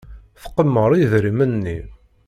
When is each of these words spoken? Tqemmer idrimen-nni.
Tqemmer 0.41 0.91
idrimen-nni. 1.03 1.79